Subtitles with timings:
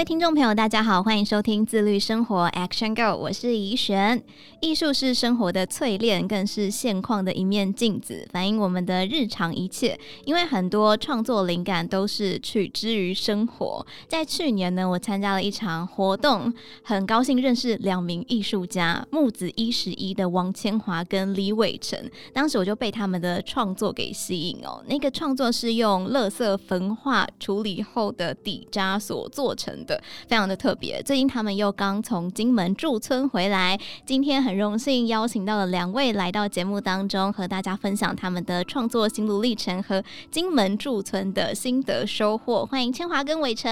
[0.00, 4.22] 位听众朋友，大家好，欢迎收听自律生活 Action Go，我是怡璇。
[4.62, 9.98] 艺术是生活的淬炼，更是现况的一面镜子，反映我们的日常一切。
[10.24, 13.86] 因为很多创作灵感都是取之于生活。
[14.08, 16.50] 在去年呢，我参加了一场活动，
[16.82, 21.98] 很高兴认识两名艺术家木子一十一的王千华跟李伟成。
[22.32, 24.82] 当时我就被他们的创作给吸引哦。
[24.88, 30.00] 那个创作是用垃圾焚化处理后的底渣所做成的。
[30.28, 42.64] 非常的特别，最近他们又刚从金门驻村回来，今天很荣幸邀请到了两位来到节目当中，和大家分享他们的创作心路历程和金门驻村的心得收获。
[42.64, 43.70] 欢迎千华跟伟成。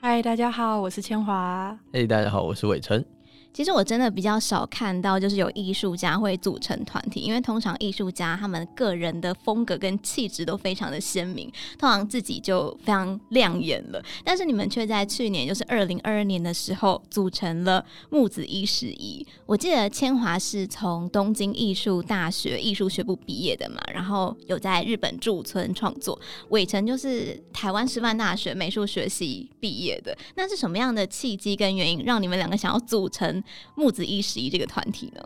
[0.00, 1.78] 嗨，大家好，我是千华。
[1.92, 3.04] 嘿，大家好，我是伟成。
[3.52, 14.02] 其实我真的比较少看到，就是有艺术家会组成团体，因为通常艺术家他们个人的风格跟气质都非常的鲜明，通常自己就非常亮眼了。
[14.24, 19.26] 但是你们却在去年，就是二零二二年的时候，组成了木子一十一。
[19.44, 26.18] 我记得千华是从东京艺术大学艺术学部毕业的嘛，然后有在日本驻村创作。
[26.48, 30.16] 伟成就是台湾师范大学美术学系毕业的。
[30.36, 33.41] 那是什么样的契机跟原因，让你们两个想要组成
[33.74, 35.22] 木子一十一这个团体呢？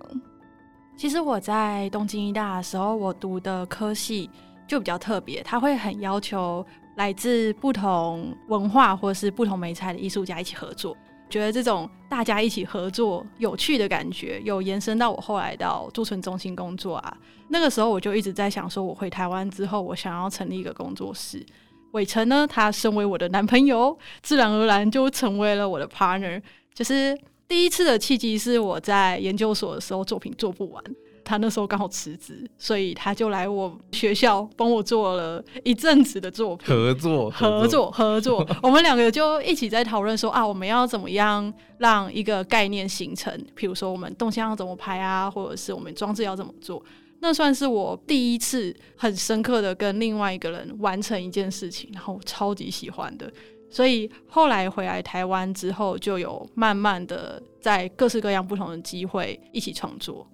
[0.96, 4.30] 其实我在东京一大的时候，我读的科系
[4.66, 6.64] 就比较特别，他会很要求
[6.96, 10.96] 来自不同文化或是不同媒材的艺术家一起合作。
[11.28, 17.18] 觉得这种大家一起合作有趣的感觉，有延伸到我后来到驻村中心工作啊。
[17.48, 21.44] 那个时候我就一直在想，说我回台湾之后，我想要成立一个工作室。
[21.92, 26.40] 伟成呢，他身为我的男朋友，自然而然就成为了我的 partner，
[26.72, 27.18] 就是。
[27.48, 30.82] 第一次的契机是我在研究所的时候作品做不完，
[31.24, 36.66] 他那时候刚好辞职，所以他就来我学校帮我做了一阵子的作品。
[36.66, 38.56] 合作，合作，合作，合作。
[38.62, 43.32] 我们两个就一起在讨论说啊，我们要怎么样让一个概念形成？
[43.54, 46.82] 比如说我们动向要怎么拍啊，或者是我们装置要怎么做？
[47.20, 53.32] 那算是我第一次很深刻的跟另外一个人完成一件事情，然后我超级喜欢的。
[53.68, 60.26] 所以后来回来台湾之后，就有慢慢的在各式各样不同的机会一起创作。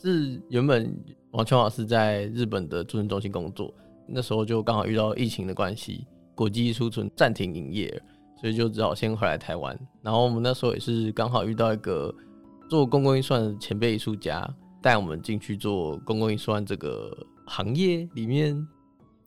[0.00, 0.96] 是原本
[1.32, 3.74] 王秋老师在日本的驻村中心工作，
[4.06, 8.02] 那时候就刚好遇到疫情的关系，国际艺术村暂停营业，
[8.40, 9.76] 所以就只好先回来台湾。
[10.00, 12.14] 然后我们那时候也是刚好遇到一个
[12.70, 14.48] 做公共预算的前辈艺术家，
[14.80, 17.10] 带我们进去做公共预算这个
[17.46, 18.56] 行业里面。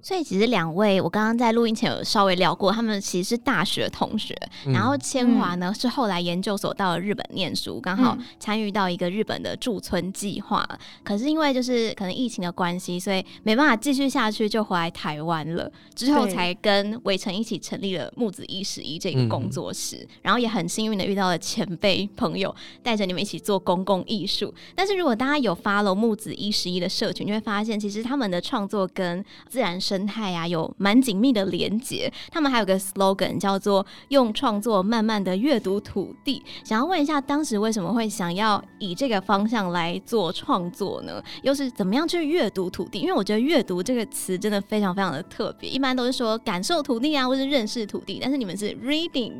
[0.01, 4.35] 所以其实两位，我刚刚在录音前有稍微聊过，他们其实是大学同学。
[4.65, 10.67] 嗯、然后千华呢、嗯、是后来研究所到了日本念书，刚好参与到一个日本的驻村计划。
[10.69, 15.71] 嗯、可是因为就是可能疫情的关系，所以没办法继续下去，就回来台湾了。
[15.93, 19.97] 之后才跟围城一起成立了木子一十一这个工作室。
[19.97, 24.53] 嗯、然后也很幸运的遇到了前辈朋友，带着你们一起做公共艺术。
[24.75, 32.09] 但是如果大家有 follow 木子一十一的社群，你会发现其实他们的创作跟自然生态啊，有蛮紧密的连接。
[32.31, 36.41] 他们还有个 slogan 叫做“用创作慢慢的阅读土地”。
[36.63, 41.21] 想要问一下，当时为什么会想要以这个方向来做创作呢？
[41.43, 42.99] 又是怎么样去阅读土地？
[42.99, 45.69] 因为我觉得“阅读”这个词真的非常非常的特别。
[45.69, 49.33] 一般都是说感受土地啊，或是认识土地，但是你们是 reading。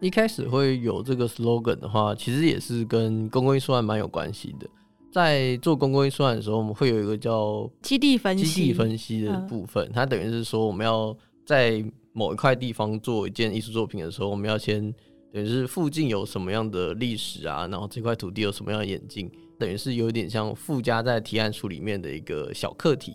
[0.00, 4.66] 一开始会有这个 slogan 的话，其实也是跟公共艺术还蛮有关系的。
[5.10, 9.84] 在做公共艺术的时候，我们会有一个叫基地分析、基地分析的部分。
[9.86, 14.92] 嗯、它等于是说，我们要在某一块地方做一件艺术作品的时候，我们要先
[15.32, 23.14] 等于是附近有什么样的历史啊，然后这块土地有什么样的演进，等于是有点像附加在提案书里面的一个小课题。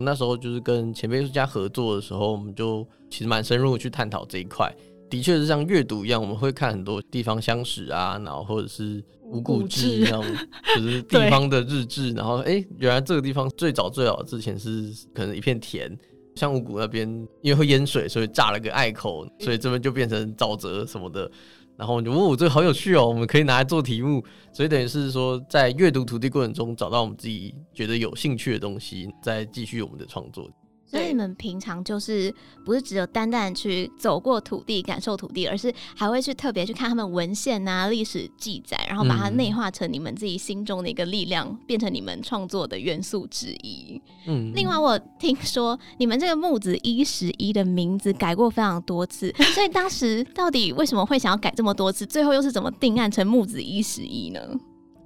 [0.00, 4.72] 那时候就是跟前辈艺术家合作的时候，我们就其实蛮深入去探讨这一块。
[5.10, 10.24] 的确是像阅读一样，我们会看很多地方乡史啊，然后或者是五股志那种，
[10.76, 12.12] 就是地方的日志。
[12.12, 15.96] 然后哎、欸，原来这个地方最早最早之前是可能一片田，
[16.34, 17.08] 像五谷那边
[17.42, 21.30] 因为会淹水，所以炸了个隘口，所以这边就变成沼泽什么的。
[21.76, 24.20] 然后我就哦，这个好有趣哦，我们可以拿来做题目。
[24.52, 30.50] 所以等于是说，在阅读土地过程中，找到我们自己觉得有兴趣的东西，再继续我们的创作。
[30.90, 44.00] 所以你们平常就是不是只有单单去走过土地、感受土地，而是还会去特别去看他们文献啊、历史记载，然后把它内化成你们自己心中的一个力量，变成你们创作的元素之一。
[44.26, 52.06] 嗯，另外我听说你们这个木子一十一的名字改过非常多次，所以当时到底为什么会想要改这么多次？
[52.06, 54.40] 最后又是怎么定案成木子一十一呢？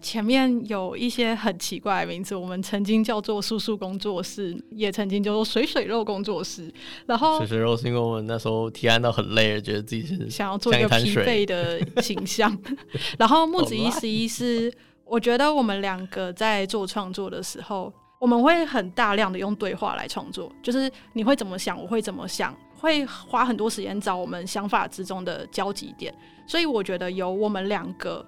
[0.02, 6.70] 前面有一些很奇怪的名字，我们曾经叫做“素素工作室”，也曾经叫做“水水肉工作室”。
[7.06, 12.54] 然后“水水肉”是因为我们那时候提案到很累了，觉得自己是想要做一个疲惫的形象。
[13.16, 14.70] 然后“木子一十一”是
[15.04, 26.12] 我觉得我们两个在做创作的时候，我们会很大量的用对话来创作，就是你会怎么想，我会怎么想，会花很多时间找我们想法之中的交集点。
[26.46, 28.26] 所以我觉得有我们两个。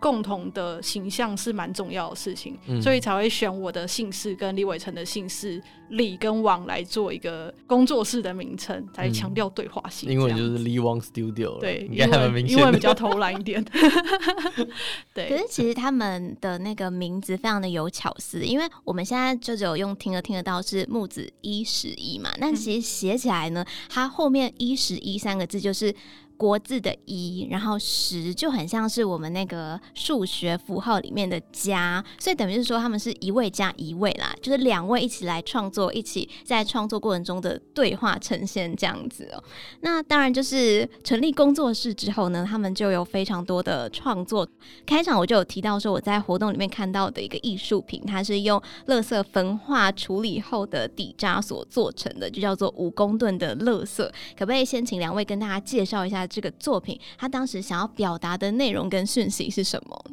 [0.00, 10.10] 共同的形象是蛮重要的事情，嗯，所以才会选我的姓氏跟李伟成的姓氏李跟王来做一个工作室的名称，才强调对话性。
[10.10, 13.62] 英文就是李王 Studio，对，因为因为比较偷懒一点。
[15.12, 25.94] 对，可是其实他们的那个名字非常的有巧思，因为我们现在就只有用听得听得到是木子一十一嘛，那其实写起来呢，它后面一十一三个字就是。
[26.40, 39.44] 国字的一，然后十就很像是我们那个数学符号里面的加，所以等于是说他们是一位加一位啦，就是两位一起来创作，一起在创作过程中的对话呈现这样子哦。
[39.82, 44.48] 那当然就是成立工作室之后呢，他们就有非常多的创作。
[44.86, 54.02] 开场我就有提到说我在活动里面看到的一个艺术品，它是用垃圾焚化处理后的底渣所做成的，就叫做五公吨的垃圾。
[54.38, 56.26] 可不可以先请两位跟大家介绍一下？
[56.30, 60.04] 这个作品，他当时想要表达的内容跟讯息是什么？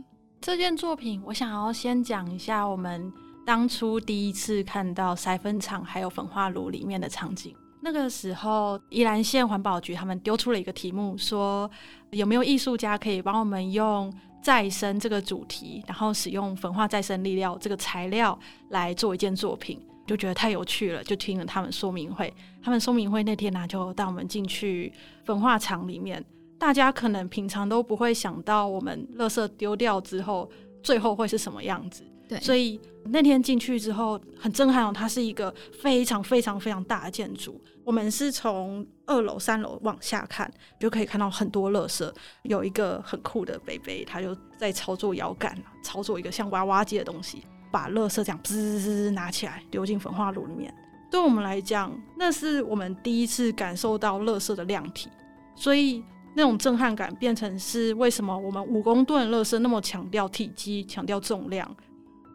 [0.42, 3.12] 这件作品，我想要先讲一下我们
[3.46, 7.56] 当初第一次看到筛分厂还有焚化炉里面的场景。
[7.82, 11.70] 那个时候，宜兰县环保局他们丢出了一个题目，说
[12.10, 14.12] 有没有艺术家可以帮我们用
[14.42, 18.38] 再生这个主题，然后使用焚化再生粒料这个材料
[18.70, 19.80] 来做一件作品。
[20.08, 22.34] 就觉得太有趣了，就听了他们说明会。
[22.64, 24.92] 他们说明会那天呢、啊，就带我们进去
[25.26, 26.24] 焚化厂里面。
[26.58, 30.50] 大家可能平常都不会想到，我们垃圾丢掉之后，
[30.82, 32.04] 最后会是什么样子。
[32.28, 37.62] 对，所以那天进去之后很震撼哦，它是一个非常非常非常大的建筑。
[37.86, 42.12] 我们是从二楼、三楼往下看，就可以看到很多垃圾。
[42.44, 47.44] 有一个很酷的北北，他就在操作摇杆，操作一个像娃娃机的东西。
[47.78, 50.74] 把垃圾这样滋滋拿起来丢进焚化炉里面，
[51.12, 55.12] 对我们来讲，那是我们第一次感受到垃圾的量体，
[55.56, 56.04] 所以
[56.36, 61.70] 那种震撼感变成是为什么我们五公吨垃圾那么强调体积、强调重量。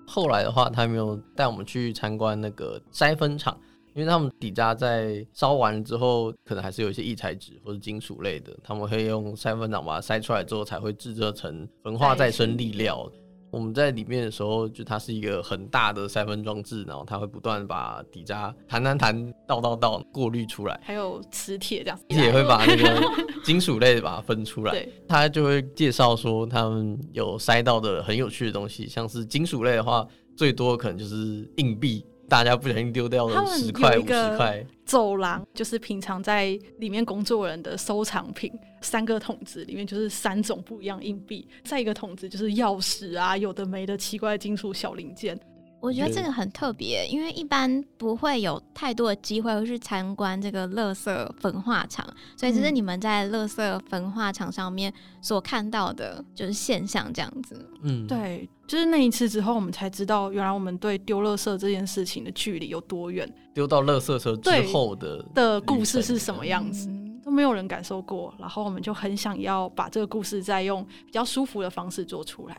[0.06, 3.58] 后来的话，他没有带我们去参观那个筛分厂，
[3.94, 13.10] 因为他们底渣在烧完之后，可能还是有一些异材质或者金属类的，他们会用筛分厂把它筛出来之后，才会制作成焚化再生粒料。
[13.52, 22.99] 我们在里面的时候，就它是一个很大的筛分装置，然后它会不断把底渣弹弹弹、倒倒倒过滤出来，还有磁铁这样，也会把那个
[23.44, 24.72] 金属类的把它分出来。
[24.72, 32.02] 对，他就会介绍说他们有筛到的很有趣的东西，像是金属类的话，最多可能就是硬币。
[32.32, 34.67] 大家不小心丢掉了十块、五十块。
[34.87, 38.50] 走廊就是平常在里面工作人的收藏品，
[38.81, 45.38] 三个桶子里面就是三种不一样硬币，再一个桶子就是钥匙啊，有的没的奇怪的金属小零件。
[45.82, 57.69] 我觉得这个很特别，因为一般不会有太多的机会会去参观这个垃圾焚化厂，所以这是你们在垃圾焚化厂上面所看到的，就是现象这样子。
[57.82, 63.29] 嗯，对，就是那一次之后，我们才知道原来我们对丢垃圾这件事情的距离有多远。
[63.53, 72.56] 丢到垃圾车之后的的故事是什么样子，嗯，都没有人感受过，然后我们就很想要把这个故事再用比较舒服的方式做出来。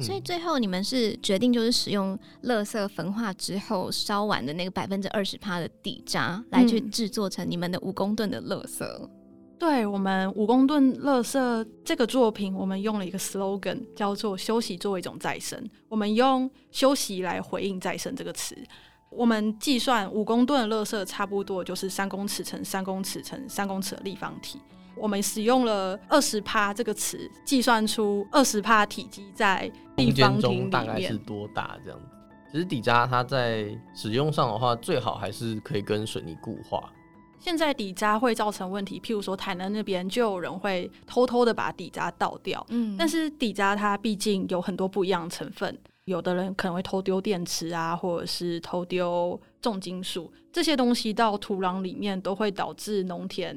[0.00, 8.84] 所以最后你们是决定就是使用垃圾焚化之后烧完的那个百分之二十趴的底渣来去制作成你们的五公吨的垃圾。
[8.84, 9.08] 嗯、
[9.56, 15.64] 对，我们五公吨垃圾这个作品，我们用了一个 slogan 叫做“休息作为一种再生”。
[15.88, 18.56] 我们用休息来回应“再生”这个词。
[19.10, 24.58] 我们计算五公吨的垃圾差不多就是三公尺乘三公尺乘三公尺的立方体。
[24.96, 32.06] 我们使用了二十帕这个词，计算出二十帕体积在立方体里面大概是多大这样子。
[32.50, 36.92] 其实底渣它在使用上的话，最好还是可以跟水泥固化。
[37.40, 42.64] 现在底渣会造成问题，譬如说台南那边就有人会偷偷的把底渣倒掉。
[42.70, 53.54] 嗯，但是底渣它毕竟有很多不一样的成分，有的人可能会偷丢电池啊，或者是偷丢重金属，这些东西到土壤里面都会导致农田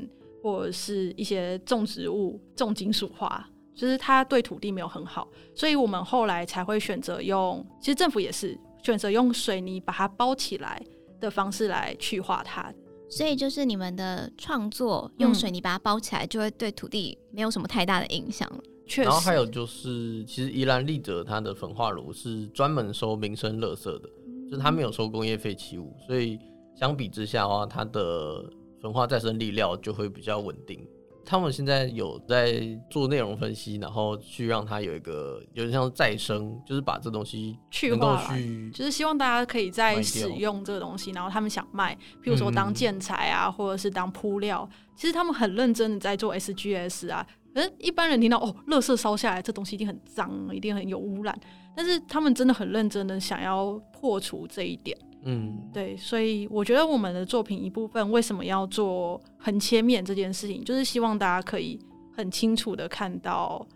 [0.47, 10.81] 或者是一些种植物重金属化，就是它对土地没有很好，所以我们后来才会选择用，其实政府也是选择用水泥把它包起来
[11.19, 12.73] 的方式来去化它。
[13.09, 18.49] 所以就是你们的创作用水泥把它包起来，就会对土地没有什么太大的影响。
[18.85, 19.09] 确实。
[19.09, 24.09] 然后还有就是，其实宜兰立泽它的焚化炉是专门收民生垃圾的，
[24.49, 26.39] 就是它没有收工业废弃物，所以
[26.75, 28.43] 相比之下的话，它的
[28.81, 30.85] 焚化再生力料就会比较稳定。
[31.29, 38.33] 他们现在有在做内容分析，然后去让它有一个有点像再生，就是把这东西去化，
[38.73, 41.93] 就是希望大家可以在使用这个东西，然后他们想卖，
[42.23, 47.27] 譬如说当建材啊，嗯、或者是当铺料，其实他们很认真的在做 SGS 啊。
[47.53, 51.37] 可是一般人听到哦，垃圾烧下来，这东西一定很脏，一定很有污染，
[51.75, 54.97] 但是他们真的很认真的想要破除这一点。
[55.29, 61.77] 嗯，对，所以我觉得我们的作品一部分为什么要做横切面这件事情，就是希望大家可以
[62.15, 63.67] 很清楚的看到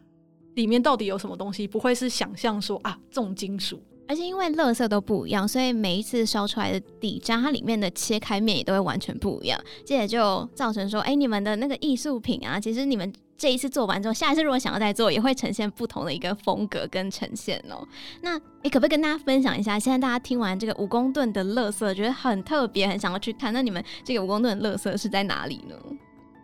[0.55, 13.13] 里面到底有什么东西，不会是想象说啊重金属，而且因为乐色都不一样，所以每一次烧出来的底渣，它里面的切开面也都会完全不一样，这也就造成说，哎，你们的那个艺术品啊，其实你们。
[13.37, 17.83] 这一次做完之后，下一次如果想要再做，也会呈现不同的一个风格跟呈现哦。
[18.21, 19.79] 那你可不可以跟大家分享一下？
[19.79, 23.51] 现在大家听完这个五公吨的乐色，觉得很特别，很想要去看。
[23.51, 25.75] 那你们这个五公吨的乐色是在哪里呢？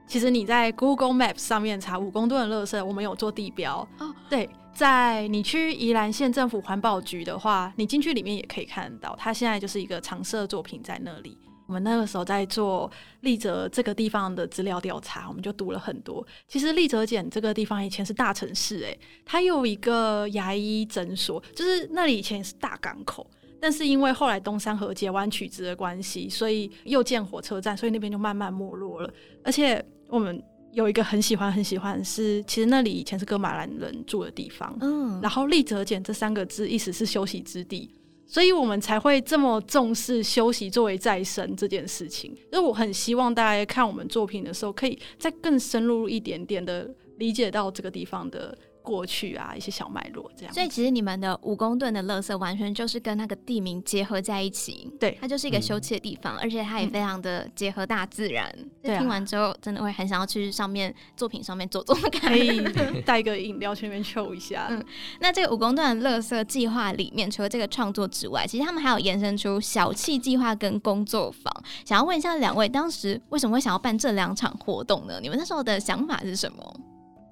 [0.08, 4.12] 其实你在 Google Maps 上面查五公吨的乐色，我们有做地标哦。
[4.28, 11.36] 对，在你去宜兰县政府环保局的话，你进去里面也可以看到，它现在就是一个常设作品在那里。
[11.66, 12.90] 我们那个时候在做
[13.22, 16.24] 立泽这个地方的资料调查，我们就读了很多。
[16.48, 23.28] 其实立泽简这个地方以前是大城市，诶，它有一个牙医诊所，就是那里以前是大港口。
[23.60, 29.12] 但是因为后来东山河截弯取直的关系，所以又建火车站，所以那边就慢慢没落了。
[29.44, 30.40] 而且我们
[30.78, 37.90] 有一个很喜欢很喜欢是，其实那里以前是哥马兰人住的地方，嗯，然后立泽简这三个字意思是休息之地。
[38.28, 42.32] 所以我们才会这么重视休息作为再生这件事情。
[42.52, 48.56] 因为我很希望大家看我们作品的时候，可以再更深入一点点的理解到这个地方的。
[48.88, 54.90] 过去啊，一些小脉络这样，所以其实你们的五公吨的垃圾完全就是跟那个地名结合在一起。
[54.98, 58.50] 对，它就是一个休憩的地方，嗯、而且它也非常的结合大自然。
[58.82, 62.64] 对、嗯，听完之后真的会很想要去上面作品上面走走看，可以
[63.02, 64.68] 带个饮料去那边抽一下。
[64.70, 64.82] 嗯，
[65.20, 71.54] 那这个五公吨的垃圾计划里面，除了这个创作之外，其实他们还有延伸出小气计划跟工作坊。
[71.84, 75.20] 想要问一下两位，当时为什么会想要办这两场活动呢？
[75.22, 76.80] 你们那时候的想法是什么？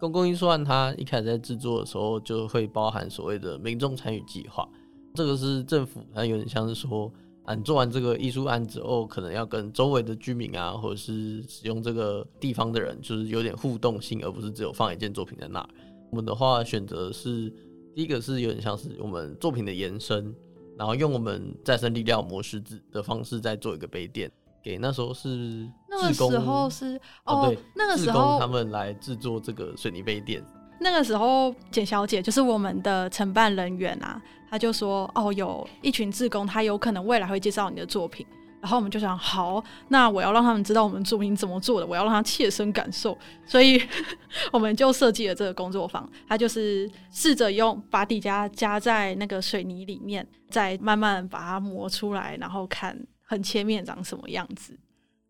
[0.06, 4.68] 公共艺术案，它一开始在制作的时候就会包含所谓的民众参与计划。
[5.14, 7.12] 这个是政府，它有点像是说，
[7.44, 15.70] 啊，你做完这个艺术案之后，可能要跟周围的居民啊，或者是使用这个地方的人，就是有点互动性，而不是只有放一件作品在那儿。
[16.12, 17.52] 我们的话选择是
[17.94, 20.36] 第一个是有点像是我们作品的延伸，
[20.78, 24.32] 然后用我们再生力料磨石子的方式再做一个杯垫。
[24.66, 30.44] 给那时候是那个时候是哦，那个时候他们来制作这个水泥杯垫。
[30.80, 34.20] 那个时候简小姐就是我们的承办人员啊，
[34.50, 38.26] 她就说哦，有一群志工，他有可能未来会介绍你的作品。
[38.60, 43.80] 然后我们就想，好，那我要让他们知道我们作品怎么做的，我要让他切身感受，所以
[44.52, 46.10] 我们就设计了这个工作坊。
[46.28, 52.98] 他就是试着用把底加加在那个水泥里面，再慢慢把它磨出来，然后看。
[53.26, 54.78] 横切面长什么样子？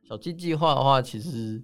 [0.08, 1.64] 小鸡计划的话，其实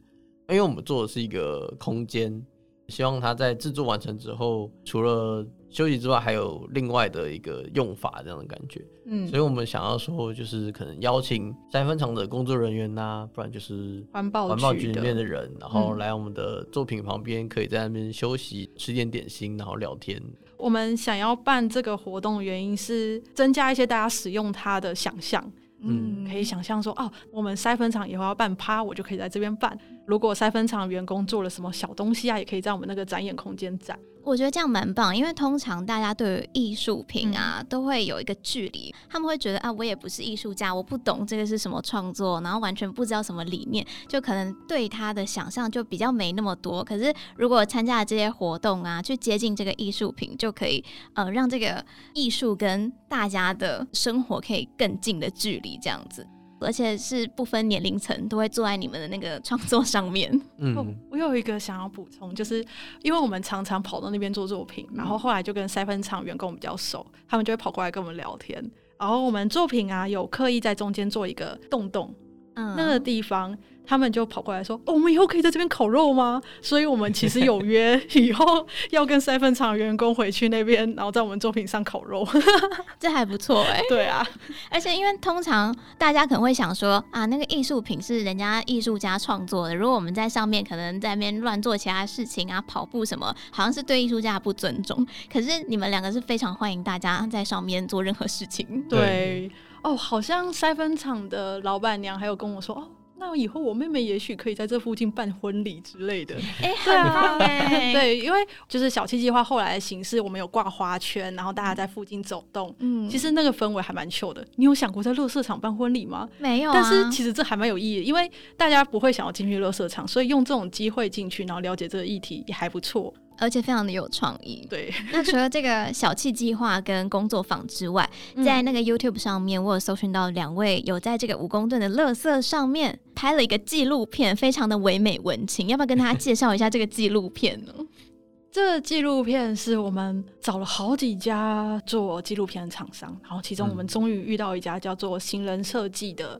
[0.49, 2.43] 因为我们做的是一个空间，
[2.87, 8.83] 希望它在制作完成之后，除了休息之外，还有另外的一个用法，这样的感觉。
[9.05, 20.21] 嗯，所以我们想要说，就是可能邀请三分厂的工作人员呐、啊，不然就是环保环保局里面的人，然后来我们的作品旁边，可以在那边休息，吃点点心，然后聊天。
[20.57, 25.51] 我们想要办这个活动的原因是增加一些大家使用它的想象。
[25.81, 29.77] 嗯，可以想象说，哦，我们筛粉厂以后要办趴，我就可以在这边办。
[30.11, 33.97] 如果塞分厂员工做了什么小东西啊，也可以在我们那个展演空间展。
[34.23, 46.83] 我觉得这样蛮棒，因为通常大家对于艺术品啊、嗯、都会有一个距离，他们会觉得啊，我也不是艺术家，我不懂这个是什么创作，然后完全不知道什么理念，就可能对他的想象就比较没那么多。
[46.83, 56.27] 可是如果参加了这些活动啊，去接近这个艺术品，就可以呃让这个艺术跟大家的生活可以更近的距离，这样子。
[56.65, 60.31] 而且是不分年龄层都会坐在你们的那个创作上面。
[60.59, 62.65] 嗯、哦，我有一个想要补充，就是
[63.01, 68.63] 因为我们常常跑到那边做作品，然后后来就跟塞芬厂员工比较熟，他们就会跑过来跟我们聊天。
[68.97, 72.13] 然后我们作品啊，有刻意在中间做一个洞洞，
[72.55, 73.57] 嗯，那个地方。
[73.85, 82.27] 他们就跑过来说：“哦，我们以后可以在这边烤肉吗？”所以，我们其实有约 以后要跟塞芬厂员工回去那边，然后在我们作品上烤肉，
[82.99, 83.83] 这还不错哎、欸。
[83.89, 84.25] 对啊，
[84.69, 95.05] 而且因为通常大家可能会想说啊，那个艺术品是人家艺术家创作的，如果我们在上面可能在那边乱做其他事情啊，跑步什么，好像是对艺术家不尊重。
[95.31, 98.83] 可是你们两个是非常欢迎大家在上面做任何事情。
[98.87, 99.51] 对，对
[99.83, 102.87] 哦，好像塞分厂的老板娘还有跟我说哦。
[103.21, 106.35] 那以后我妹妹也许可以在这附近办婚礼之类的。
[106.59, 107.37] 哎、 欸，对啊，
[107.93, 112.75] 对，因为就是小七计划后来的形式，我们有挂花圈，然后大家在附近走动。
[112.79, 114.43] 嗯，其实那个氛围还蛮秀的。
[114.55, 116.27] 你有想过在乐色场办婚礼吗？
[116.39, 116.73] 没有、啊。
[116.73, 123.13] 但是其实这还蛮有意义，因为大家不会想要进去乐色场，所以用这种机会进去，然后了解这个议题也还不错。
[123.41, 124.65] 而且非常的有创意。
[124.69, 128.07] 对，那除了这个小气计划跟工作坊之外，
[128.45, 135.67] 在那个 YouTube 上面，我有搜寻到两位有在这个五公吨的乐色上面拍了一个纪录片，非常的唯美文情。
[135.67, 137.73] 要不要跟大家介绍一下这个纪录片呢？
[138.51, 146.39] 这纪录片是我们找了好几家做纪录片的厂商，然后其中我们终于遇到一家叫做行人设计的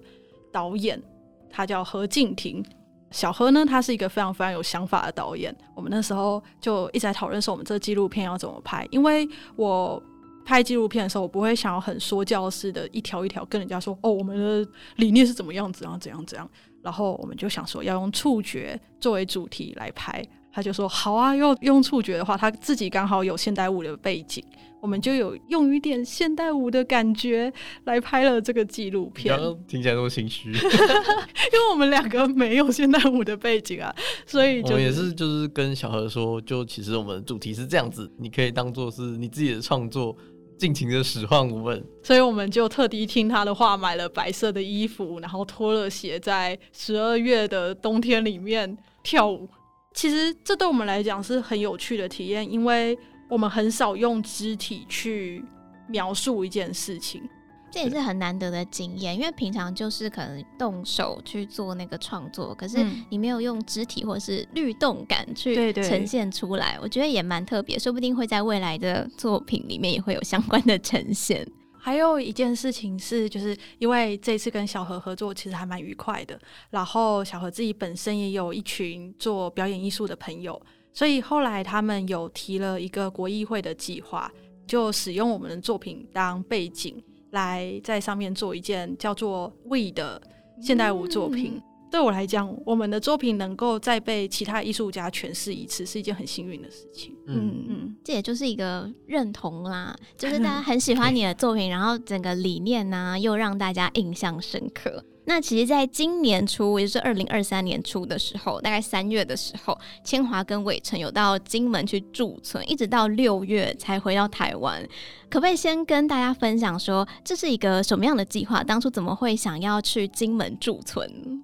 [0.52, 1.02] 导演，
[1.50, 2.64] 他叫何敬亭。
[3.12, 5.56] 小何呢，他是一个非常非常有想法的导演。
[5.76, 8.88] 我们那时候就一直在讨论说，我们这纪录片要怎么拍。
[8.90, 10.02] 因为我
[10.46, 16.50] 拍纪录片的时候，我不会想要很说教式的一条一条跟人家说，哦，我们的理念是怎么样子，然后怎样怎样。
[16.82, 20.26] 然后我们就想说，要用触觉作为主题来拍。
[20.52, 24.44] 他就说好啊，要用触觉的话，他自己刚好有现代舞的背景，
[24.82, 27.52] 我们就有用一点现代舞的感觉
[27.86, 29.36] 来拍了这个纪录片。
[29.36, 40.14] 刚刚听起来那么心虚， 因为我们两个没有现代舞的背景啊，所以就我也是就是跟小何说，就其实我们的主题是这样子，你可以当做是你自己的创作，
[40.58, 41.82] 尽情的使唤我们。
[42.04, 49.48] 所以我们就特地听他的话，买了白色的衣服，然后脱了鞋，在十二月的冬天里面跳舞。
[49.94, 52.98] 其实这对我们来讲是很有趣的体验，因为
[53.30, 55.44] 我们很少用肢体去
[55.88, 57.22] 描述一件事情，
[57.70, 59.16] 这也是很难得的经验。
[59.16, 71.46] 因为平常就是可能动手去做那个创作，可是你没有用肢体或是律动感去呈现出来，我觉得也蛮特别，说不定会在未来的作品里面也会有相关的呈现。
[71.84, 76.40] 还有一件事情是，就是因为这次跟小何合作，其实还蛮愉快的。
[76.70, 80.62] 然后小何自己本身也有一群做表演艺术的朋友，
[80.94, 84.32] 所以后来他们有提了一个国艺会的计划，
[84.68, 90.22] 就使用我们的作品当背景，来在上面做一件叫做《We》的
[90.62, 91.60] 现代舞作品。
[91.92, 97.14] 对我来讲，我们的作品能够再被其他艺术家诠释一次，是一件很幸运的事情。
[97.28, 105.04] 嗯嗯，这也就是一个认同啦，就是 大家很喜欢你的作品，然后整个理念呢、啊、又让大家印象深刻。
[105.26, 114.82] 那其实，在今年初，也就是二零二三年初的时候，大概三月的时候，千华跟伟成有到金门去驻村，一直到六月才回到台湾。
[115.30, 118.64] 可不可以先跟大家分享说，这是一个什么样的计划？
[118.64, 121.44] 当初怎么会想要去金门驻村？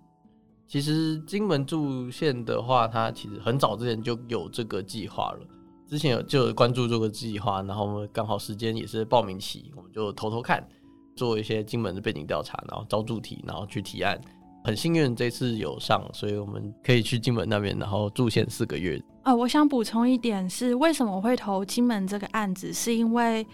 [0.67, 5.39] 其实金门驻线的话，它其实很早之前就有这个计划了。
[5.87, 10.61] 之前有就有关注这个计划，然后我们刚好时间也是报名期，我们就偷偷看，
[11.15, 14.19] 做一些金门的背景调查，然后招助题，然后去提案。
[14.65, 19.01] 很幸运这次有上，所以我们可以去金门那边，然后驻线四个月。
[19.23, 23.47] 啊、呃，我想补充一点是，为什么我会投金门这个案子，是因为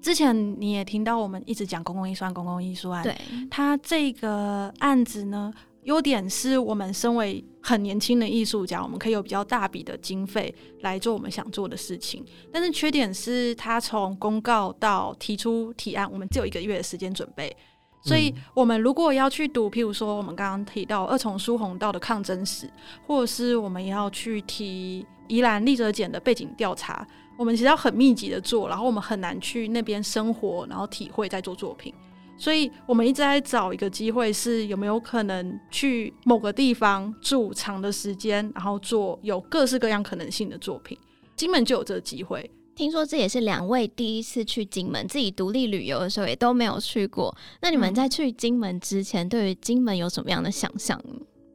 [0.00, 3.14] 之前你也听到我们一直讲公共艺术案，公共艺术案，对，
[3.50, 5.52] 它这个案子呢。
[5.86, 12.24] 优点是我们身为很年轻的艺术家，我们可以有比较大笔的经费来做我们想做的事情。
[12.52, 17.56] 但是缺点是，它从公告到提出提案，我们只有一个月的时间准备。
[18.02, 22.68] 所以，我们如果要去读，譬如说我们刚刚提到二重疏洪道的抗争史，
[23.06, 31.94] 或者是我们要去提宜兰立泽简的背景调查，我们其实要很密集的做，然后我们很难去那边生活，然后体会再做作品。
[32.38, 40.96] 所以我们一直在找一个机会，是有没有可能去某个地方住长的时间，然后做有各式各样可能性的作品。
[41.34, 42.50] 金门就有这个机会。
[42.74, 47.34] 听说这也是两位第一次去金门，自己独立旅游的时候也都没有去过。
[47.62, 51.00] 那你们在去金门之前，对于金门有什么样的想象？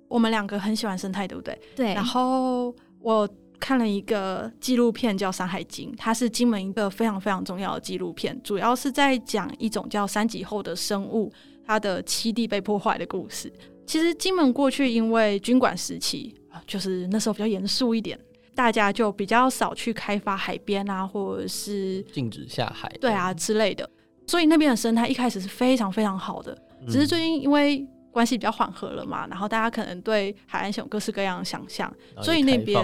[0.08, 1.62] 我们两个很喜欢生态，对不对？
[1.76, 1.94] 对。
[1.94, 3.30] 然后我
[3.62, 11.32] 看了一个纪录片叫《山海经》，它是金门一个非常非常重要的纪录片，主要是在讲一种叫三级后的生物，
[11.64, 13.54] 它的栖地被破坏的故事。
[13.86, 16.34] 其实金门过去因为军管时期，
[16.66, 18.20] 就是那时候比较严肃一点，
[18.56, 23.90] 大家就比较少去开发海边啊，或者是禁止下海，对啊之类的，
[24.26, 32.84] 所以那边的生态一开始是非常非常好的，只是最近因为关系比较缓和了嘛，然后大家可能对海岸线有各式各样的想象，所以那边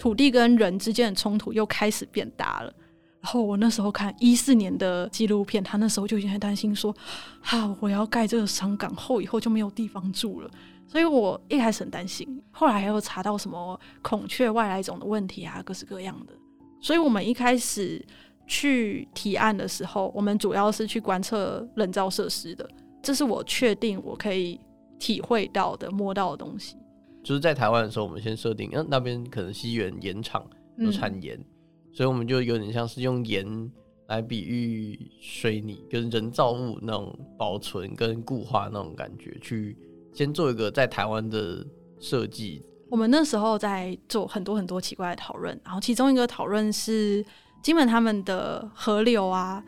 [0.00, 2.72] 土地跟人之间的冲突又开始变大了。
[3.20, 6.96] 然后我那时候看一四年的纪录片，他那时候就已经很担心说
[7.44, 10.50] ：“啊，我要盖这个商港后，以后就没有地方住了。”
[10.88, 12.42] 所以我一开始很担心。
[12.50, 16.32] 后来还有查到什么孔雀外来种的问题啊，各式各样的。
[16.80, 18.02] 所以我们一开始
[18.46, 22.66] 去提案的时候，我们主要是去观测人造设施的。
[23.02, 24.58] 这是我确定我可以
[24.98, 26.76] 体会到的、摸到的东西。
[27.22, 30.44] 就是在台湾的时候，我们先设定，嗯，那边可能西园盐场
[30.78, 31.44] 有产盐，嗯、
[31.92, 33.70] 所以我们就有点像是用盐
[34.08, 39.76] 来比喻水泥跟人造物那种保存跟固化那种感觉，去
[40.12, 41.64] 先做一个在台湾的
[41.98, 42.64] 设计。
[42.88, 47.24] 我们那时候在做很多很多奇怪的讨论，然后其中一个讨论是
[47.62, 49.62] 金门他们的河流啊。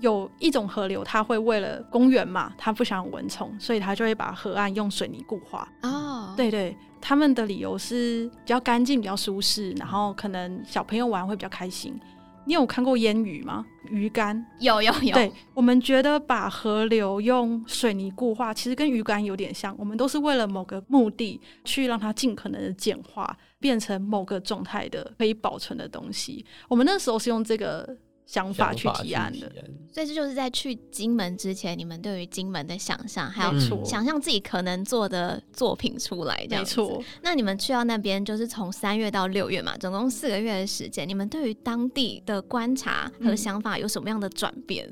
[0.00, 5.66] 有一种河流，它会为了公园嘛，它不想蚊虫，所以它就会把河岸用水泥固化。
[5.82, 11.98] 哦，对对，他们的理由是比较干净、比较舒适，然后可能小朋友玩会比较开心。
[12.44, 13.66] 你有看过烟雨吗？
[13.88, 14.44] 鱼竿？
[14.60, 15.12] 有有有。
[15.14, 19.74] 对，我们觉得把河流用水泥固化，其实跟鱼竿有点像。
[19.76, 26.46] 我们都是为了某个目的，去让它尽可能的简化，变成某个状态的可以保存的东西。
[26.68, 27.96] 我们那时候是用这个。
[28.26, 29.48] 想法去提案的，
[29.92, 36.80] 所以这就是在去金门之前，你们对于金门的想象，还有想象自己可能做的作品出来，这样子。
[36.80, 37.02] 没错。
[37.22, 41.08] 那你们去到那边，就是从三月到六月嘛，总共四个月的时间。
[41.08, 44.90] 你们对于当地的观察和想法有什么样的转变？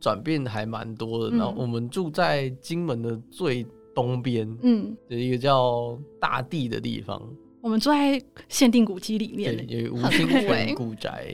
[0.00, 1.36] 转变还蛮多的。
[1.36, 3.64] 然后我们住在金门的最
[3.94, 7.22] 东边，嗯，有一个叫大地的地方。
[7.60, 11.32] 我们住在限定古迹里面，对有五星泉古宅。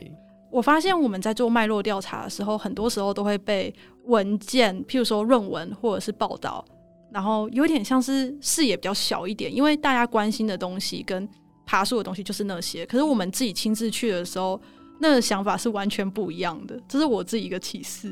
[0.51, 3.73] 我发现我们在做脉络调查的时候，很多时候都会被
[4.05, 6.65] 文件，譬如说论文或者是报道，
[7.11, 11.27] 然后有点像是视野比较小一点，因为大家关心的东西跟
[11.65, 12.83] 爬树的东西就是那些。
[12.87, 14.59] 可是我们自己亲自去的时候，
[14.99, 16.79] 那个想法是完全不一样的。
[16.87, 18.11] 这是我自己一个启示。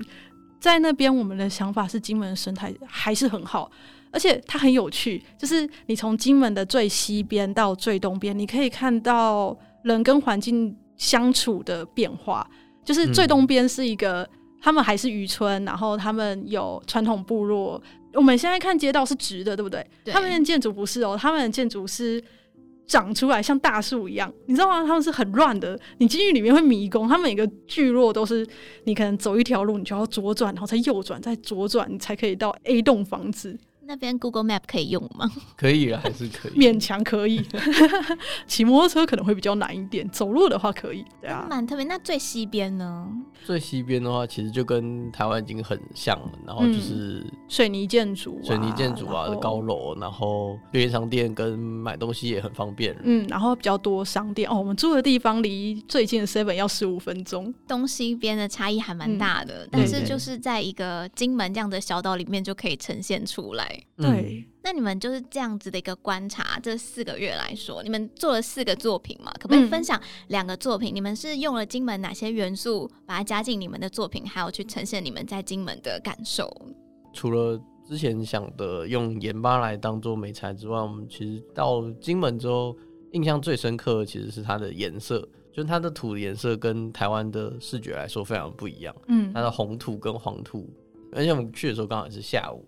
[0.60, 3.72] 在那边，我们的想法是金门的生态还是很好，
[4.12, 5.24] 而且它很有趣。
[5.40, 10.78] 就是你从金门的最西边到最东边，你可以看到人跟环境。
[10.98, 12.48] 相处的变化，
[12.84, 14.30] 就是最东边是一个，嗯、
[14.62, 17.82] 他们还是渔村，然后他们有传统部落。
[18.14, 19.86] 我们现在看街道是直的，对不对？
[20.04, 22.24] 对，他们的建筑不是哦，他们的建筑是
[22.88, 24.84] 长出来像大树一样，你知道吗？
[24.88, 27.08] 他们是很乱的，你进去里面会迷宫。
[27.08, 28.48] 他们每个聚落都是，
[28.86, 33.56] 你可能走一条路，你就要左转，然后再右转，再左转，你才可以到 A 栋房子。
[33.88, 35.30] 那边 Google Map 可以用吗？
[35.56, 37.42] 可以啊，还是可以，勉强可以。
[38.46, 41.04] 骑摩托车可能会比较难一点，走路的话可以。
[41.22, 41.86] 对啊，蛮特别。
[41.86, 43.08] 那最西边呢？
[43.46, 46.32] 最西边的话，其实就跟台湾已经很像了。
[46.46, 52.96] 然后就是、嗯、水泥建筑、啊，水泥建筑啊，后高楼，然后便利商店跟买东西也很方便。
[53.04, 54.56] 嗯，然后比较多商店哦。
[54.58, 57.54] 我们住的地方离最近的 Seven 要十五分钟。
[57.68, 63.77] 东西边的差异还蛮大的，嗯、但是就是在一个金门这样的小岛里面就可以呈现出来。
[63.98, 69.32] 对，那你们就是这样子的一个观察，这四个月来说，你们做了四个作品嘛？
[69.40, 70.94] 可不可以分享两个作品？
[70.94, 76.52] 嗯、你们是用了金门哪些元素，把它加进你们的作品，还有去呈现你们在金门的感受？
[77.14, 82.76] 除了之前想的用盐巴来当做媒材之外，我们其实到金门之后，
[83.14, 85.20] 印象最深刻的其实是它的颜色，
[85.54, 88.94] 就是它的土的颜色跟台湾的视觉来说非常不一样。
[89.08, 90.70] 嗯，它的红土跟黄土，
[91.14, 92.66] 而且我们去的时候刚好也是下午。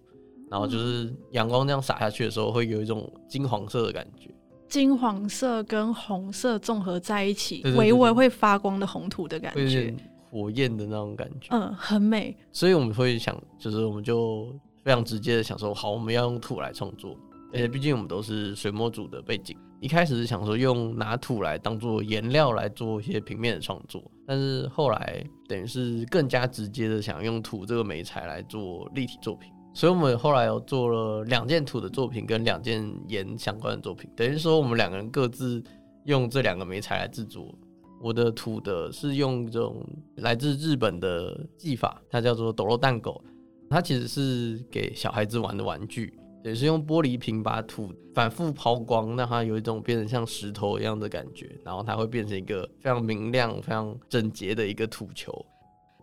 [0.49, 4.29] 然后就是阳光这样洒下去的时候，会有一种金黄色的感觉。
[4.67, 9.95] 金黄色跟红色综合在一起，微微会发光的红土的感觉，
[10.29, 11.47] 火焰的那种感觉。
[11.49, 12.35] 嗯，很美。
[12.51, 17.17] 所以我们会想，就是我们就非常直接的想说，好，我们要用土来创作。
[17.51, 29.51] 而且毕竟我们都是水墨组的背景，一开始是想说用拿土来当做颜料来做一些平面的创作，但是后来等于是更加直接的想用土这个媒材来做立体作品。
[29.73, 35.63] 所以，我们后来有做了两件土的作品跟两件盐相关的作品，等于说我们两个人各自
[36.05, 37.53] 用这两个媒材来制作。
[38.01, 43.23] 我的土的是用这种来自日本的技法，它叫做抖落蛋狗，
[43.69, 46.13] 它其实是给小孩子玩的玩具。
[46.41, 55.45] 也是用玻璃瓶把土反复抛光，让它有一种变成像石头一样的感觉，然后它会变成一个非常明亮、非常整洁的一个土球。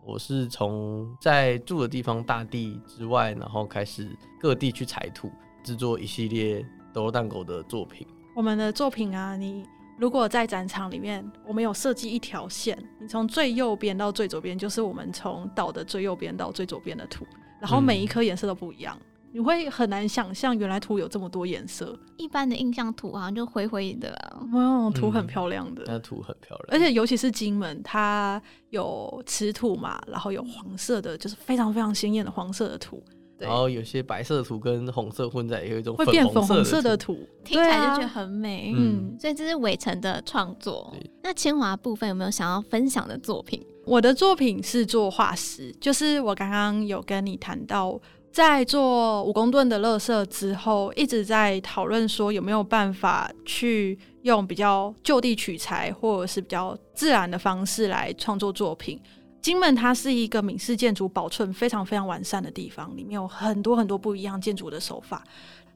[0.07, 5.29] 我是从在住的地方大地之外，然后开始各地去采土，
[5.65, 8.07] 制作一系列斗罗蛋狗的作品。
[8.33, 9.67] 我们的作品啊，你
[9.99, 17.27] 如果在展场里面，我们有设计一条线，你从最右边到最左边，就是我们从岛的最右边到最左边的土，
[17.61, 18.97] 然后每一颗颜色都不一样。
[19.01, 21.95] 嗯你会很难想象，原来土有这么多颜色。
[22.17, 26.69] 一般的印象土好像就灰灰的，啊，哦，土很漂亮的，那、嗯、土很漂亮。
[26.69, 33.05] 而且尤其是金门，它有瓷土嘛，然后有黄色的，就是非常非常鲜艳的黄色的土。
[33.37, 38.73] 然后有些白色的土跟红色混在，有一种会变粉红色的土，听起来就觉得很美。
[38.75, 40.97] 嗯，所以这是伟成的创作。
[41.23, 43.63] 那清华部分有没有想要分享的作品？
[43.85, 48.01] 我的作品是做化石，就是我刚刚有跟你谈到。
[48.37, 59.01] 在做五公吨的垃圾之后，一直在讨论说有没有办法去用比较就地取材或者是比较自然的方式来创作作品。
[59.41, 65.25] 金门它是一个闽式建筑保存非常非常完善的地方，里面有很多很多不一样建筑的手法。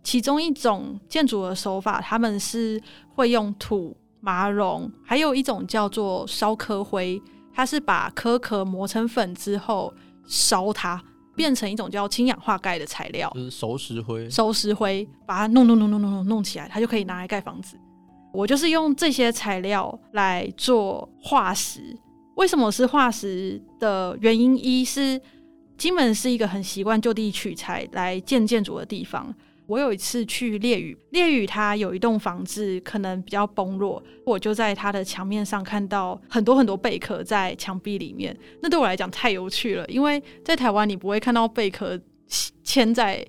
[0.05, 2.79] 其中一种建筑的手法，他们是
[3.14, 7.18] 会用土、麻绒，还有一种叫做烧柯灰，
[7.55, 9.94] 它是把柯壳磨成粉之后
[10.27, 11.03] 烧它。
[11.40, 14.29] 变成一种叫氢氧化钙的材料，就是熟石灰。
[14.29, 17.79] 熟石灰，把它弄弄弄弄弄弄弄起来，它就可以拿来盖房子。
[18.31, 21.98] 我就是用这些材料来做化石。
[22.37, 24.55] 为什么是化石的原因？
[24.62, 25.18] 一是
[25.79, 29.35] 金门是一个很习惯就地取材来建建筑的地方。
[29.70, 38.37] 我有一次去烈屿，烈屿它有一栋房子可能比较崩落，我就在它的墙面上看到很多很多贝壳在墙壁里面。
[38.61, 41.96] 那对我来讲太有趣了，因为在台湾你不会看到贝壳
[42.64, 43.24] 嵌在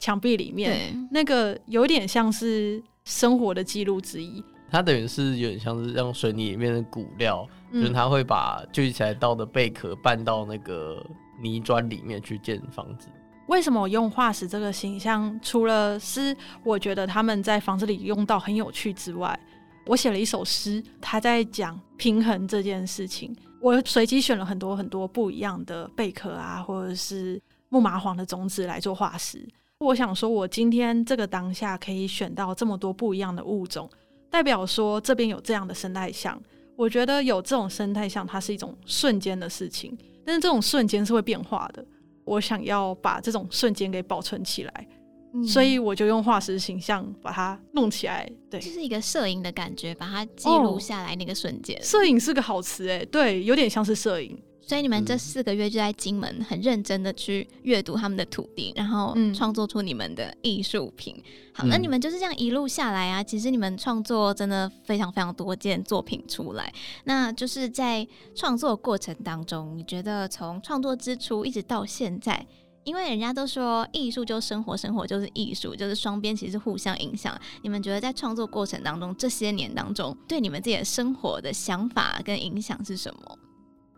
[0.00, 4.42] 墙壁里面，那个有点像是生活的记录之一。
[4.72, 11.00] 它等于是有点像是让水泥里面的骨料，嗯、就是它会把聚集起来到的贝壳拌到那个
[11.40, 13.06] 泥砖里面去建房子。
[13.46, 15.38] 为什么我用化石这个形象？
[15.42, 19.38] 除了是我觉得他们在房子里用到很有趣之外，
[19.86, 23.34] 我写了一首诗，他在讲平衡这件事情。
[23.60, 29.46] 我随机选了很多很多不一样的贝壳啊，或者是木麻黄的种子来做化石。
[29.78, 33.88] 我想说，我今天这个当下可以选到这么多不一样的物种，
[34.30, 36.40] 代表说这边有这样的生态相。
[36.76, 41.84] 我觉得有这种生态相，它是一种瞬间的事情，但是这种瞬间是会变化的。
[42.24, 44.88] 我想要把这种瞬间给保存起来，
[45.34, 48.28] 嗯，所以我就用化石形象把它弄起来。
[48.50, 51.80] 对，就是一个摄影的感觉，把它记录下来那个瞬间。
[51.82, 54.38] 摄影是个好词哎，对，有点像是摄影。
[54.66, 61.14] 所以你们这四个月就在金门很认真的去阅读他们的土地，然后创作出你们的艺术品。
[61.16, 61.22] 嗯、
[61.52, 66.72] 好，那你们就是这样一路下来啊，其实你们创作真的非常非常多件作品出来。
[67.04, 72.44] 那就是在创作过程当中，你觉得从创作之初一直到现在，
[72.84, 77.38] 因为人家都说艺术就生活，生活就是艺术，就是双边其实互相影响。
[77.62, 83.38] 你们觉得在创作过程当中，这些年当中，对你们自己的生活的想法跟影响是什么？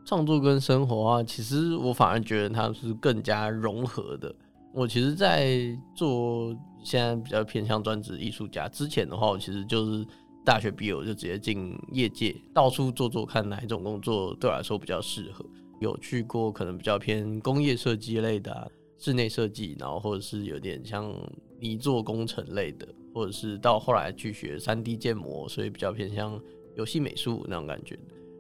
[0.07, 4.33] 创作跟生活啊，其实我反而觉得它是更加融合的。
[4.73, 10.07] 我其实，在做现在比较偏向专职艺术家之前的话，我其实就是
[10.45, 15.45] 大学毕业我就直接进业界，到处做做看哪一种工作对我来说比较适合。
[15.81, 18.67] 有去过可能比较偏工业设计类的啊，
[18.99, 21.13] 室内设计，然后或者是有点像
[21.59, 26.41] 泥作工程类的，或者是到后来去学 3D 建模，所以比较偏向
[26.77, 27.99] 游戏美术那种感觉。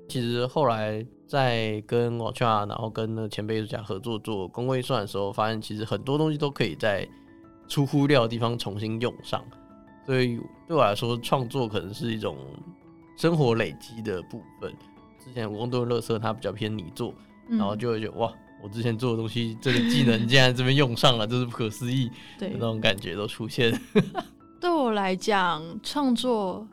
[0.09, 7.07] 其实后来在跟瓦恰，然后跟那前辈艺术家合作做公共预算的时候，发现其实很多东西都可以在
[7.69, 9.45] 出乎料的地方重新用上。
[10.05, 10.38] 所以
[10.69, 12.37] 对我来说，创作可能是一种
[13.16, 14.73] 生活累积的部分。
[15.19, 17.12] 之前五公吨垃圾它比较偏你做，
[17.49, 23.77] 然后就会觉得哇，我之前做的东西，这个技能竟然这边用上了，这是不可思议对那种感觉都出现。
[24.61, 26.64] 对我来讲，创作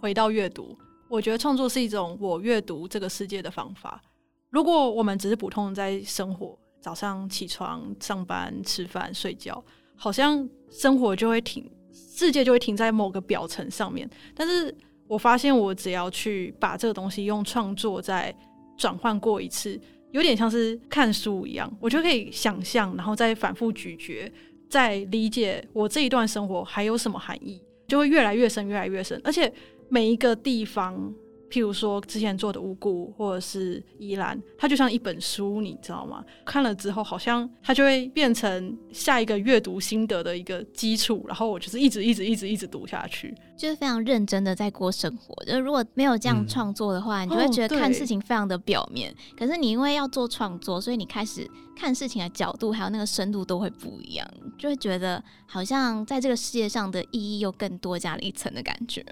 [0.00, 0.76] 回到阅读。
[1.10, 4.00] 我觉得创作是一种我阅读这个世界的方法。
[4.48, 9.62] 如果我们只是普通在生活，早上起床、上班、吃饭、睡觉，
[9.96, 14.08] 好像生活就会停，世界就会停在某个表层上面。
[14.36, 14.72] 但是
[15.08, 18.32] 我发现，我只要去把这个东西用创作再
[18.78, 19.78] 转换过一次，
[20.12, 24.32] 有点像是看书一样，我就可以想象，然后再反复咀嚼，
[24.68, 29.52] 再理解我这一段生活还有什么含义，就会越来越深，越来越深，而且。
[29.90, 31.12] 每一个地方
[31.50, 36.24] 譬如说之前做的五股或者是宜兰，它就像一本书，你知道吗？
[36.44, 45.34] 看了之后，好像它就会变成下一个阅读心得的一个基础，然后我就是一直一直一直一直读下去，就是非常认真的在过生活。
[45.44, 49.10] 就是如果没有这样创作的话，嗯、你就会觉得看事情非常的表面。
[49.10, 54.24] 哦、可是你因为要做创作，所以你开始看事情的角度还有那个深度都会不一样，
[54.56, 59.04] 就会觉得好像在这个世界上的意义又更多加了一层的感觉。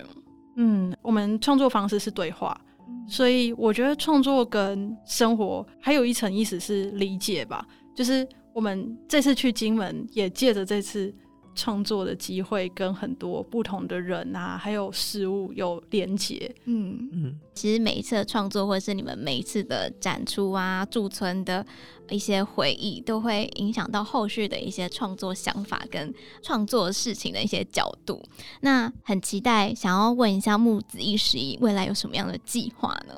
[0.61, 2.61] 嗯，我们创作方式是对话，
[3.07, 7.65] 所以我觉得创作跟生活还有一层意思是理解吧。
[7.95, 11.15] 就是我们这次去金门，也借着这次
[11.59, 16.55] 创作的机会，跟很多不同的人啊，还有事物有连接。
[16.67, 21.67] 嗯嗯，其实每一次的创作，或者是你们每一次的展出啊，驻村的。
[22.11, 26.11] 一些回忆都会影响到后续的一些创作想法跟
[26.43, 28.23] 创作事情的一些角度。
[28.63, 33.15] 那很期待，想要问一下木子一十一未来有什么样的计划呢？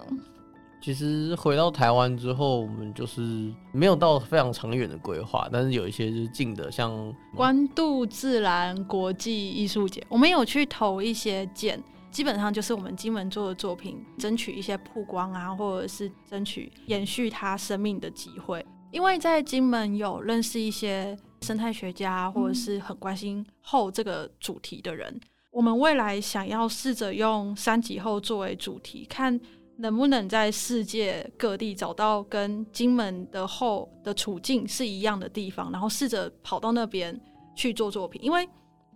[0.81, 18.65] 其实回到台湾之后，我们就是没有到非常长远的规划，但是有一些就是近的，像关渡自然国际艺术节，我们有去投一些件，基本上就是我们金门做的作品，争取一些曝光啊，或者是争取延续它生命的机会。
[18.91, 25.21] 因为在金门有认识一些生态学家，或者是很关心后这个主题的人。
[25.53, 29.39] 我们未来想要试着用三级后作为主题，看
[29.81, 37.19] 能不能在世界各地找到跟金门的后的处境是一样的地方，然后试着跑到那边
[37.57, 38.23] 去做作品。
[38.23, 38.47] 因为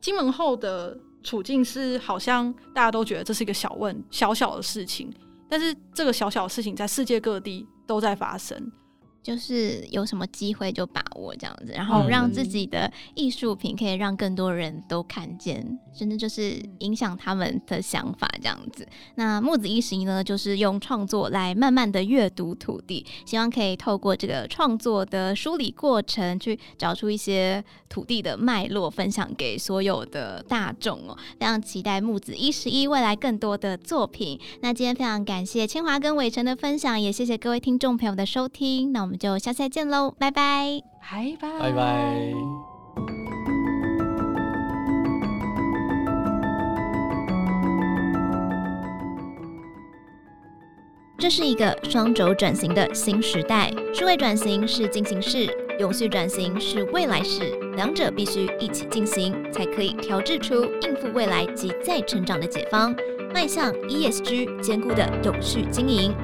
[0.01, 5.11] 金门后的处境是好像大家都觉得这是一个小问小小的事情，
[5.49, 8.71] 但是这个小小的事情在世界各地都在发生。
[9.25, 18.87] 就是有什么机会就把握这样子，然后让自己的艺术品可以让更多人都看见，甚至就是影响他们的想法这样子。
[19.15, 31.17] 那木子一十一呢，就是用创作来慢慢的阅读土地，希望可以透过这个创作的梳理过程，去找出一些土地的脉络，分享给所有的大众哦。
[31.41, 34.39] 非常期待木子一十一未来更多的作品。
[34.61, 38.93] 那今天非常感谢清华跟伟成的分享，也谢谢各位听众朋友的收听。
[38.93, 39.14] 那我们。
[39.19, 42.33] 就下次再见喽，拜拜，拜拜，拜拜。
[51.17, 55.49] 这是一个双轴转型的新时代，数位转型是进行式，
[55.79, 62.95] 永续转型是未来式，两者必须一起进行，才可以调制出应付未来及再成长的解方，
[63.33, 66.15] 迈向 ESG 兼顾的永续经营。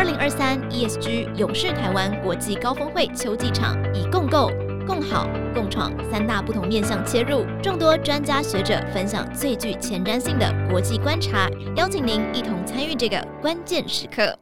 [0.00, 4.50] 二零二三 ESG 勇士台湾国际高峰会秋季场，以共构、
[4.86, 14.40] 共好、共创三大不同面向切入，众多专家学者分享最具前瞻性的国际观察，邀请您一同参与这个关键时刻。